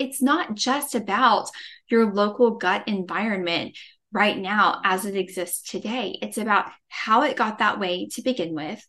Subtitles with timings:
[0.00, 1.50] it's not just about
[1.88, 3.76] your local gut environment
[4.12, 6.18] right now as it exists today.
[6.22, 8.84] It's about how it got that way to begin with.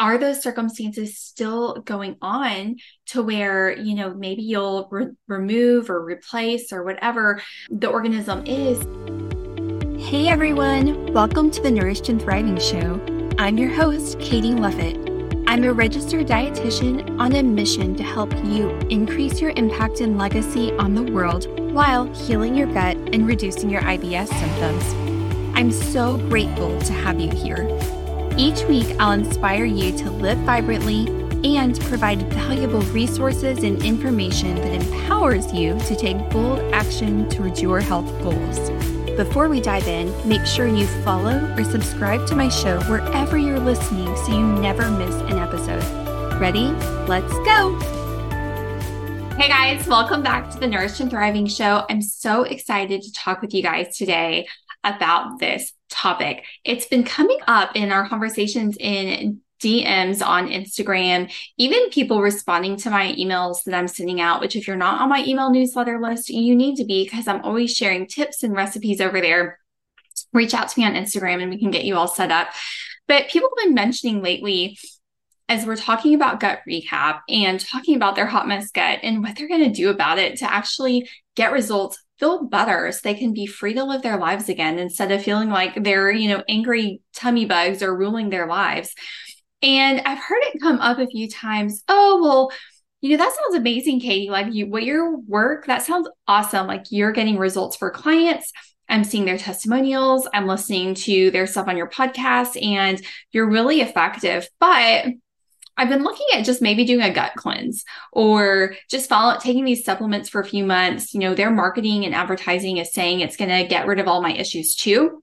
[0.00, 2.76] Are those circumstances still going on
[3.06, 7.40] to where, you know, maybe you'll re- remove or replace or whatever
[7.70, 8.78] the organism is?
[10.04, 13.00] Hey everyone, welcome to the Nourished and Thriving Show.
[13.38, 15.17] I'm your host, Katie Luffett.
[15.48, 20.72] I'm a registered dietitian on a mission to help you increase your impact and legacy
[20.72, 24.84] on the world while healing your gut and reducing your IBS symptoms.
[25.56, 27.66] I'm so grateful to have you here.
[28.36, 31.08] Each week, I'll inspire you to live vibrantly
[31.42, 37.80] and provide valuable resources and information that empowers you to take bold action towards your
[37.80, 38.70] health goals.
[39.16, 43.47] Before we dive in, make sure you follow or subscribe to my show wherever you're
[43.68, 45.84] listening so you never miss an episode.
[46.40, 46.68] Ready?
[47.06, 47.78] Let's go!
[49.36, 51.84] Hey guys, welcome back to the Nourished and Thriving Show.
[51.90, 54.48] I'm so excited to talk with you guys today
[54.84, 56.44] about this topic.
[56.64, 62.88] It's been coming up in our conversations in DMs on Instagram, even people responding to
[62.88, 66.30] my emails that I'm sending out, which if you're not on my email newsletter list,
[66.30, 69.58] you need to be because I'm always sharing tips and recipes over there.
[70.32, 72.48] Reach out to me on Instagram and we can get you all set up.
[73.08, 74.78] But people have been mentioning lately
[75.48, 79.34] as we're talking about gut rehab and talking about their hot mess gut and what
[79.34, 83.32] they're going to do about it to actually get results feel better so they can
[83.32, 87.00] be free to live their lives again instead of feeling like they're you know angry
[87.14, 88.92] tummy bugs are ruling their lives
[89.62, 91.82] and I've heard it come up a few times.
[91.88, 92.52] Oh, well,
[93.00, 94.30] you know, that sounds amazing, Katie.
[94.30, 96.66] Like you what your work, that sounds awesome.
[96.66, 98.52] Like you're getting results for clients.
[98.88, 100.28] I'm seeing their testimonials.
[100.32, 104.48] I'm listening to their stuff on your podcast, and you're really effective.
[104.60, 105.06] But
[105.78, 109.84] I've been looking at just maybe doing a gut cleanse or just follow taking these
[109.84, 111.14] supplements for a few months.
[111.14, 114.20] You know, their marketing and advertising is saying it's going to get rid of all
[114.20, 115.22] my issues too.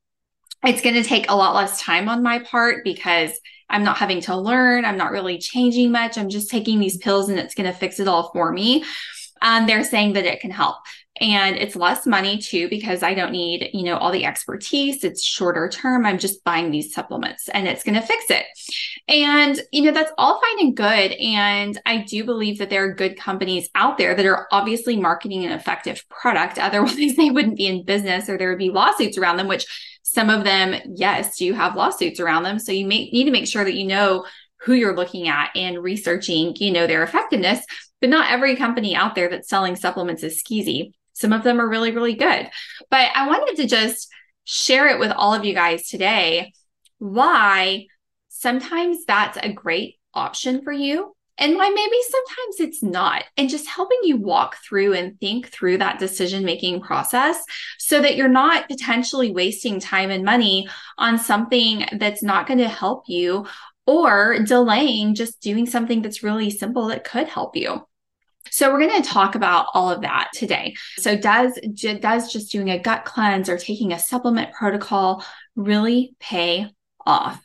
[0.63, 3.31] It's going to take a lot less time on my part because
[3.69, 4.85] I'm not having to learn.
[4.85, 6.17] I'm not really changing much.
[6.17, 8.85] I'm just taking these pills and it's going to fix it all for me.
[9.41, 10.77] And they're saying that it can help.
[11.21, 15.03] And it's less money too, because I don't need, you know, all the expertise.
[15.03, 16.05] It's shorter term.
[16.05, 18.45] I'm just buying these supplements and it's going to fix it.
[19.07, 21.13] And, you know, that's all fine and good.
[21.13, 25.45] And I do believe that there are good companies out there that are obviously marketing
[25.45, 26.59] an effective product.
[26.65, 29.65] Otherwise, they wouldn't be in business or there would be lawsuits around them, which
[30.01, 32.59] some of them, yes, do have lawsuits around them.
[32.59, 34.25] So you may need to make sure that you know
[34.61, 37.65] who you're looking at and researching, you know, their effectiveness.
[38.01, 40.91] But not every company out there that's selling supplements is skeezy.
[41.15, 42.49] Some of them are really, really good.
[42.91, 44.09] But I wanted to just
[44.43, 46.53] share it with all of you guys today
[46.99, 47.87] why
[48.29, 53.23] sometimes that's a great option for you and why maybe sometimes it's not.
[53.37, 57.43] And just helping you walk through and think through that decision making process
[57.77, 62.69] so that you're not potentially wasting time and money on something that's not going to
[62.69, 63.45] help you
[63.87, 67.85] or delaying just doing something that's really simple that could help you.
[68.51, 70.75] So we're going to talk about all of that today.
[70.97, 71.59] So does
[71.99, 75.23] does just doing a gut cleanse or taking a supplement protocol
[75.55, 76.67] really pay
[77.05, 77.43] off?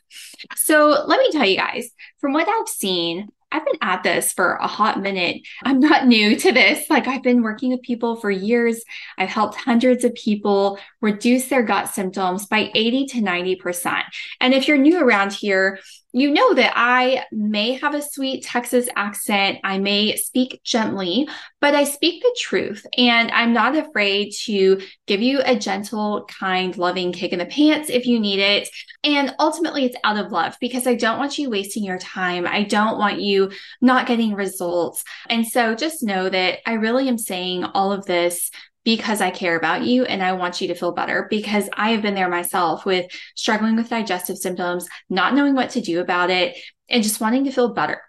[0.55, 4.53] So let me tell you guys, from what I've seen, I've been at this for
[4.55, 5.41] a hot minute.
[5.63, 6.89] I'm not new to this.
[6.89, 8.81] Like, I've been working with people for years.
[9.17, 14.03] I've helped hundreds of people reduce their gut symptoms by 80 to 90%.
[14.39, 15.79] And if you're new around here,
[16.13, 19.59] you know that I may have a sweet Texas accent.
[19.63, 21.27] I may speak gently,
[21.61, 22.85] but I speak the truth.
[22.97, 27.89] And I'm not afraid to give you a gentle, kind, loving kick in the pants
[27.89, 28.69] if you need it.
[29.03, 32.45] And ultimately, it's out of love because I don't want you wasting your time.
[32.45, 35.03] I don't want you not getting results.
[35.29, 38.51] And so just know that I really am saying all of this
[38.83, 42.01] because I care about you and I want you to feel better because I have
[42.01, 43.05] been there myself with
[43.35, 46.57] struggling with digestive symptoms, not knowing what to do about it,
[46.89, 48.01] and just wanting to feel better.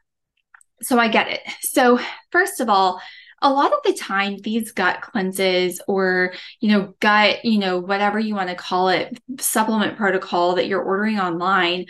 [0.83, 1.41] So I get it.
[1.61, 2.01] So,
[2.31, 3.01] first of all,
[3.43, 8.19] a lot of the time these gut cleanses or you know gut you know whatever
[8.19, 11.87] you want to call it supplement protocol that you're ordering online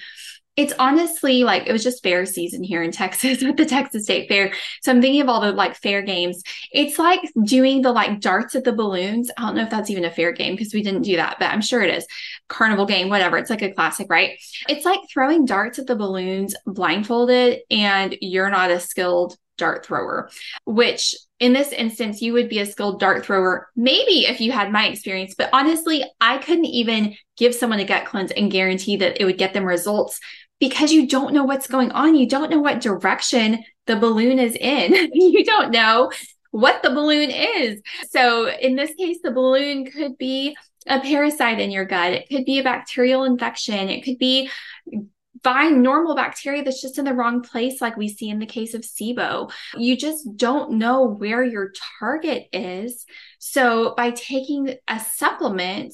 [0.57, 4.29] it's honestly like it was just fair season here in Texas with the Texas State
[4.29, 4.53] Fair.
[4.83, 6.43] So I'm thinking of all the like fair games.
[6.71, 9.31] It's like doing the like darts at the balloons.
[9.37, 11.51] I don't know if that's even a fair game because we didn't do that, but
[11.51, 12.07] I'm sure it is.
[12.49, 13.39] Carnival game, whatever.
[13.39, 14.39] It's like a classic, right?
[14.69, 20.31] It's like throwing darts at the balloons blindfolded and you're not a skilled dart thrower,
[20.65, 24.71] which in this instance, you would be a skilled dart thrower, maybe if you had
[24.71, 25.35] my experience.
[25.37, 29.39] But honestly, I couldn't even give someone a gut cleanse and guarantee that it would
[29.39, 30.21] get them results
[30.62, 32.14] because you don't know what's going on.
[32.14, 34.93] You don't know what direction the balloon is in.
[35.12, 36.12] you don't know
[36.53, 37.81] what the balloon is.
[38.11, 40.56] So in this case, the balloon could be
[40.87, 42.12] a parasite in your gut.
[42.12, 43.88] It could be a bacterial infection.
[43.88, 44.50] It could be
[45.43, 48.73] find normal bacteria that's just in the wrong place, like we see in the case
[48.73, 49.50] of SIBO.
[49.76, 53.05] You just don't know where your target is.
[53.41, 55.93] So by taking a supplement,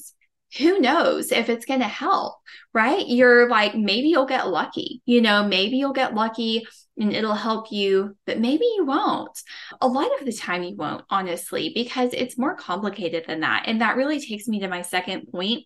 [0.57, 2.35] who knows if it's going to help,
[2.73, 3.07] right?
[3.07, 6.65] You're like, maybe you'll get lucky, you know, maybe you'll get lucky
[6.97, 9.37] and it'll help you, but maybe you won't.
[9.79, 13.63] A lot of the time, you won't, honestly, because it's more complicated than that.
[13.67, 15.65] And that really takes me to my second point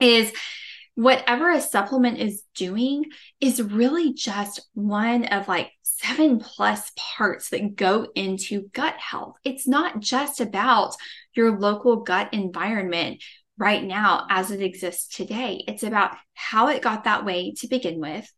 [0.00, 0.32] is
[0.94, 3.04] whatever a supplement is doing
[3.40, 9.36] is really just one of like seven plus parts that go into gut health.
[9.44, 10.94] It's not just about
[11.34, 13.22] your local gut environment
[13.58, 15.62] right now as it exists today.
[15.66, 18.30] It's about how it got that way to begin with.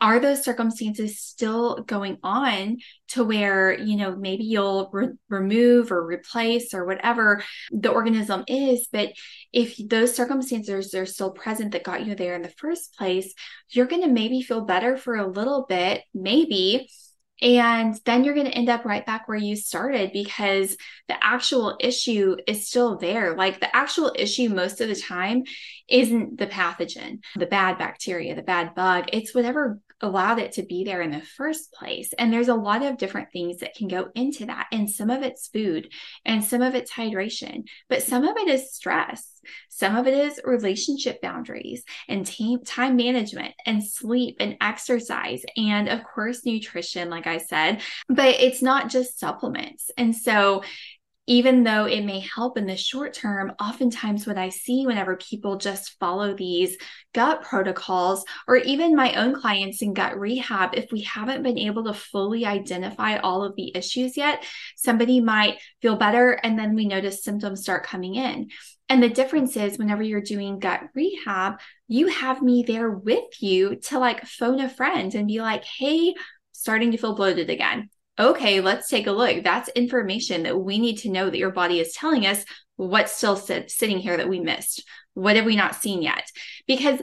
[0.00, 2.76] Are those circumstances still going on
[3.08, 7.42] to where, you know, maybe you'll re- remove or replace or whatever
[7.72, 8.86] the organism is?
[8.92, 9.14] But
[9.52, 13.34] if those circumstances are still present that got you there in the first place,
[13.70, 16.88] you're going to maybe feel better for a little bit, maybe
[17.40, 20.76] and then you're going to end up right back where you started because
[21.06, 23.36] the actual issue is still there.
[23.36, 25.44] Like the actual issue, most of the time,
[25.88, 29.06] isn't the pathogen, the bad bacteria, the bad bug.
[29.12, 32.12] It's whatever allowed it to be there in the first place.
[32.18, 34.66] And there's a lot of different things that can go into that.
[34.72, 35.92] And some of it's food
[36.24, 39.37] and some of it's hydration, but some of it is stress.
[39.68, 42.26] Some of it is relationship boundaries and
[42.64, 45.42] time management and sleep and exercise.
[45.56, 49.90] And of course, nutrition, like I said, but it's not just supplements.
[49.96, 50.62] And so
[51.28, 55.58] even though it may help in the short term, oftentimes what I see whenever people
[55.58, 56.78] just follow these
[57.12, 61.84] gut protocols, or even my own clients in gut rehab, if we haven't been able
[61.84, 64.42] to fully identify all of the issues yet,
[64.74, 68.48] somebody might feel better and then we notice symptoms start coming in.
[68.88, 73.76] And the difference is whenever you're doing gut rehab, you have me there with you
[73.76, 76.14] to like phone a friend and be like, hey,
[76.52, 79.44] starting to feel bloated again okay, let's take a look.
[79.44, 82.44] That's information that we need to know that your body is telling us
[82.76, 84.84] what's still sit, sitting here that we missed.
[85.14, 86.30] What have we not seen yet?
[86.66, 87.00] Because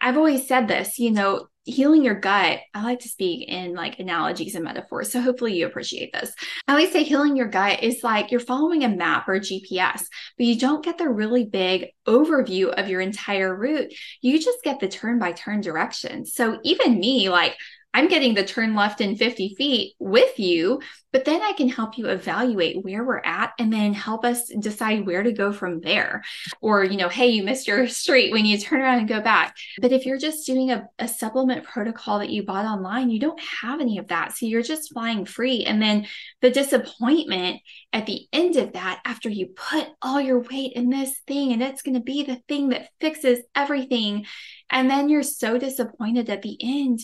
[0.00, 3.98] I've always said this, you know, healing your gut, I like to speak in like
[3.98, 5.12] analogies and metaphors.
[5.12, 6.32] So hopefully you appreciate this.
[6.66, 10.04] I always say healing your gut is like you're following a map or GPS,
[10.36, 13.92] but you don't get the really big overview of your entire route.
[14.22, 16.34] You just get the turn by turn directions.
[16.34, 17.56] So even me, like
[17.92, 20.80] I'm getting the turn left in 50 feet with you,
[21.12, 25.06] but then I can help you evaluate where we're at and then help us decide
[25.06, 26.22] where to go from there.
[26.60, 28.32] Or, you know, hey, you missed your street.
[28.32, 29.56] Need to turn around and go back.
[29.80, 33.40] But if you're just doing a, a supplement protocol that you bought online, you don't
[33.40, 34.36] have any of that.
[34.36, 35.64] So you're just flying free.
[35.64, 36.06] And then
[36.40, 37.60] the disappointment
[37.92, 41.62] at the end of that, after you put all your weight in this thing and
[41.62, 44.26] it's going to be the thing that fixes everything.
[44.70, 47.00] And then you're so disappointed at the end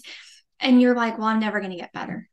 [0.60, 2.28] and you're like, well, I'm never going to get better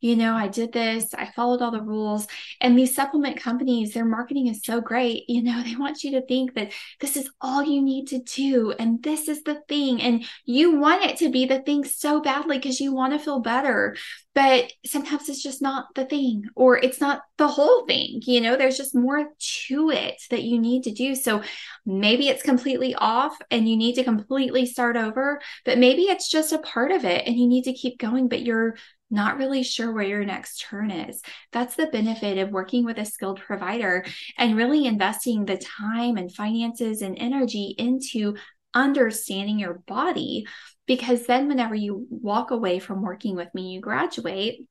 [0.00, 2.26] you know, I did this, I followed all the rules.
[2.60, 5.24] And these supplement companies, their marketing is so great.
[5.28, 8.72] You know, they want you to think that this is all you need to do
[8.72, 10.00] and this is the thing.
[10.02, 13.40] And you want it to be the thing so badly because you want to feel
[13.40, 13.96] better.
[14.34, 18.20] But sometimes it's just not the thing or it's not the whole thing.
[18.24, 19.28] You know, there's just more
[19.66, 21.14] to it that you need to do.
[21.14, 21.42] So
[21.84, 26.52] maybe it's completely off and you need to completely start over, but maybe it's just
[26.52, 28.76] a part of it and you need to keep going, but you're
[29.12, 31.22] not really sure where your next turn is.
[31.52, 34.04] That's the benefit of working with a skilled provider
[34.38, 38.36] and really investing the time and finances and energy into
[38.74, 40.46] understanding your body.
[40.86, 44.66] Because then, whenever you walk away from working with me, you graduate,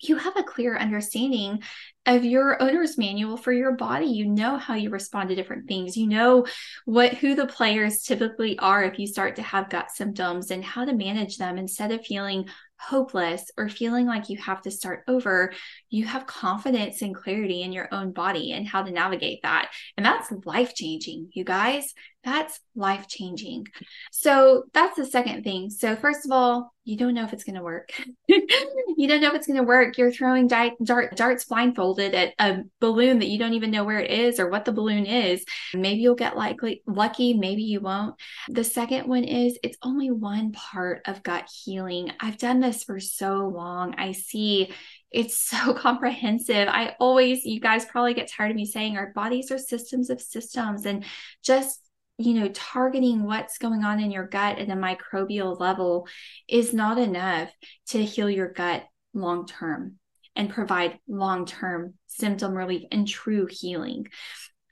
[0.00, 1.62] you have a clear understanding
[2.06, 5.96] of your owner's manual for your body you know how you respond to different things
[5.96, 6.46] you know
[6.84, 10.84] what who the players typically are if you start to have gut symptoms and how
[10.84, 12.46] to manage them instead of feeling
[12.78, 15.52] hopeless or feeling like you have to start over,
[15.90, 19.70] you have confidence and clarity in your own body and how to navigate that.
[19.96, 21.94] And that's life changing, you guys.
[22.24, 23.66] That's life changing.
[24.10, 25.68] So that's the second thing.
[25.68, 27.90] So, first of all, you don't know if it's going to work.
[28.28, 29.98] you don't know if it's going to work.
[29.98, 34.10] You're throwing dart, darts blindfolded at a balloon that you don't even know where it
[34.10, 35.44] is or what the balloon is.
[35.72, 38.16] Maybe you'll get likely lucky, maybe you won't.
[38.48, 42.10] The second one is it's only one part of gut healing.
[42.20, 43.94] I've done this for so long.
[43.96, 44.72] I see
[45.10, 46.68] it's so comprehensive.
[46.68, 50.20] I always, you guys probably get tired of me saying our bodies are systems of
[50.20, 51.04] systems and
[51.42, 51.80] just
[52.16, 56.06] you know, targeting what's going on in your gut at a microbial level
[56.48, 57.50] is not enough
[57.88, 59.98] to heal your gut long term.
[60.36, 64.06] And provide long term symptom relief and true healing.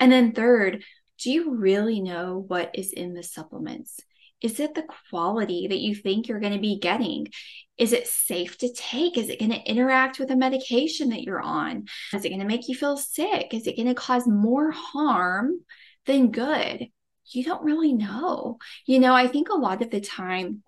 [0.01, 0.83] And then, third,
[1.23, 4.01] do you really know what is in the supplements?
[4.41, 7.29] Is it the quality that you think you're going to be getting?
[7.79, 9.17] Is it safe to take?
[9.17, 11.87] Is it going to interact with the medication that you're on?
[12.13, 13.55] Is it going to make you feel sick?
[13.55, 15.61] Is it going to cause more harm
[16.07, 16.89] than good?
[17.27, 18.59] You don't really know.
[18.85, 20.65] You know, I think a lot of the time,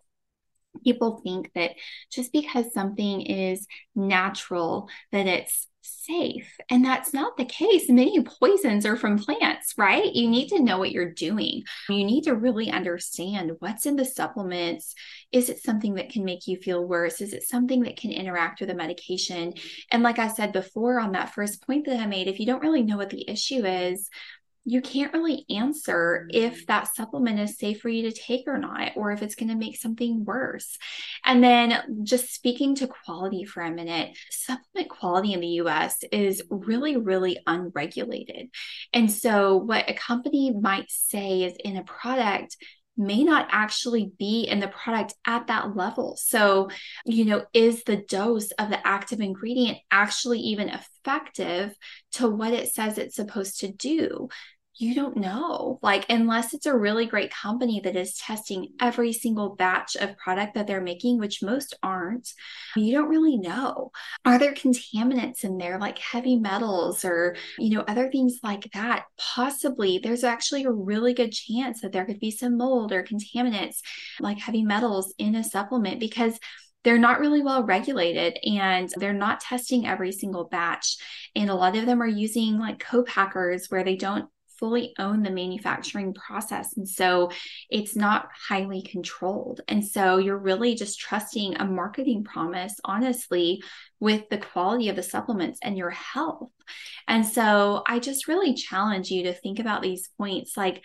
[0.84, 1.72] people think that
[2.10, 7.88] just because something is natural that it's safe and that's not the case.
[7.88, 10.12] Many poisons are from plants right?
[10.12, 11.62] You need to know what you're doing.
[11.88, 14.94] You need to really understand what's in the supplements.
[15.32, 17.20] Is it something that can make you feel worse?
[17.20, 19.54] Is it something that can interact with a medication?
[19.90, 22.62] And like i said before on that first point that i made if you don't
[22.62, 24.08] really know what the issue is
[24.64, 26.64] you can't really answer if mm-hmm.
[26.68, 29.54] that supplement is safe for you to take or not, or if it's going to
[29.54, 30.78] make something worse.
[31.24, 36.42] And then just speaking to quality for a minute, supplement quality in the US is
[36.48, 38.48] really, really unregulated.
[38.92, 42.56] And so, what a company might say is in a product
[42.96, 46.16] may not actually be in the product at that level.
[46.16, 46.70] So,
[47.04, 51.74] you know, is the dose of the active ingredient actually even effective
[52.12, 54.28] to what it says it's supposed to do?
[54.76, 55.78] You don't know.
[55.82, 60.54] Like, unless it's a really great company that is testing every single batch of product
[60.54, 62.32] that they're making, which most aren't,
[62.76, 63.92] you don't really know.
[64.24, 69.04] Are there contaminants in there, like heavy metals or, you know, other things like that?
[69.16, 73.78] Possibly there's actually a really good chance that there could be some mold or contaminants
[74.20, 76.38] like heavy metals in a supplement because
[76.82, 80.96] they're not really well regulated and they're not testing every single batch.
[81.34, 85.30] And a lot of them are using like co-packers where they don't fully own the
[85.30, 86.76] manufacturing process.
[86.76, 87.30] And so
[87.70, 89.60] it's not highly controlled.
[89.68, 93.62] And so you're really just trusting a marketing promise, honestly,
[94.00, 96.50] with the quality of the supplements and your health.
[97.08, 100.82] And so I just really challenge you to think about these points like,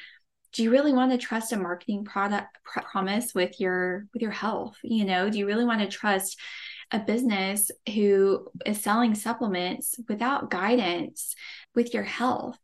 [0.52, 4.32] do you really want to trust a marketing product pr- promise with your with your
[4.32, 6.40] health you know do you really want to trust
[6.92, 11.36] a business who is selling supplements without guidance
[11.76, 12.58] with your health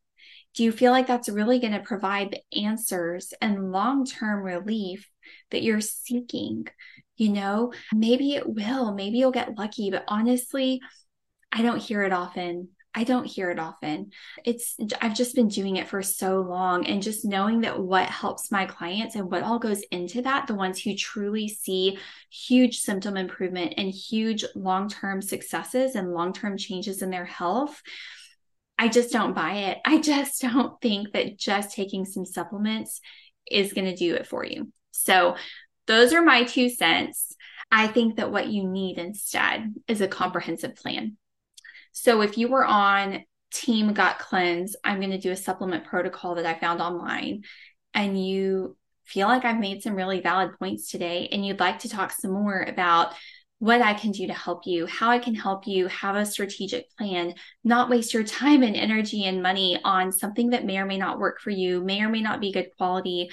[0.55, 5.09] do you feel like that's really going to provide the answers and long term relief
[5.51, 6.67] that you're seeking?
[7.17, 10.81] You know, maybe it will, maybe you'll get lucky, but honestly,
[11.51, 12.69] I don't hear it often.
[12.97, 14.11] I don't hear it often.
[14.45, 18.51] It's, I've just been doing it for so long and just knowing that what helps
[18.51, 21.97] my clients and what all goes into that, the ones who truly see
[22.29, 27.81] huge symptom improvement and huge long term successes and long term changes in their health,
[28.77, 29.77] I just don't buy it.
[29.85, 32.99] I just don't think that just taking some supplements
[33.49, 34.71] is going to do it for you.
[34.91, 35.35] So,
[35.87, 37.35] those are my two cents.
[37.71, 41.17] I think that what you need instead is a comprehensive plan.
[41.91, 46.35] So, if you were on Team Gut Cleanse, I'm going to do a supplement protocol
[46.35, 47.43] that I found online,
[47.93, 51.89] and you feel like I've made some really valid points today, and you'd like to
[51.89, 53.13] talk some more about
[53.59, 56.89] what I can do to help you, how I can help you have a strategic
[56.97, 57.33] plan,
[57.63, 61.19] not waste your time and energy and money on something that may or may not
[61.19, 63.29] work for you, may or may not be good quality,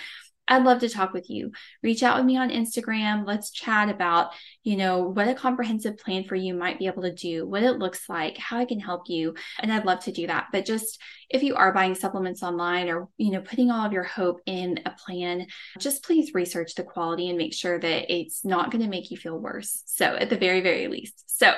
[0.49, 1.53] I'd love to talk with you.
[1.83, 3.27] Reach out with me on Instagram.
[3.27, 4.33] Let's chat about,
[4.65, 7.79] you know, what a comprehensive plan for you might be able to do, what it
[7.79, 9.35] looks like, how I can help you.
[9.61, 10.49] And I'd love to do that.
[10.53, 14.03] But just if you are buying supplements online or, you know, putting all of your
[14.03, 15.47] hope in a plan,
[15.79, 19.17] just please research the quality and make sure that it's not going to make you
[19.17, 19.83] feel worse.
[19.87, 21.39] So, at the very, very least.
[21.39, 21.55] So,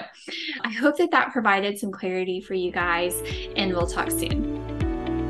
[0.63, 3.21] I hope that that provided some clarity for you guys,
[3.57, 4.54] and we'll talk soon.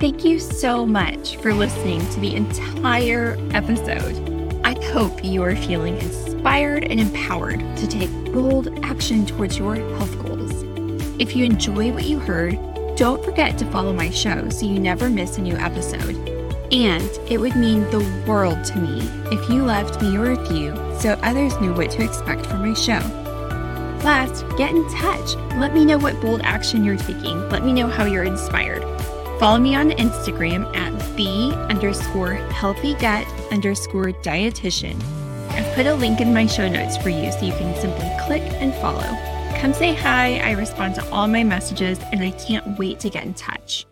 [0.00, 4.60] Thank you so much for listening to the entire episode.
[4.64, 10.20] I hope you are feeling inspired and empowered to take bold action towards your health
[10.22, 10.64] goals.
[11.18, 12.58] If you enjoy what you heard,
[12.96, 16.16] don't forget to follow my show so you never miss a new episode.
[16.72, 18.98] And it would mean the world to me
[19.30, 23.00] if you left me a review so others knew what to expect from my show.
[24.04, 25.34] Last, get in touch.
[25.56, 27.48] Let me know what bold action you're taking.
[27.48, 28.83] Let me know how you're inspired.
[29.44, 34.98] Follow me on Instagram at the underscore healthy gut underscore dietitian.
[35.50, 38.40] I've put a link in my show notes for you so you can simply click
[38.54, 39.02] and follow.
[39.60, 40.38] Come say hi.
[40.38, 43.84] I respond to all my messages and I can't wait to get in touch.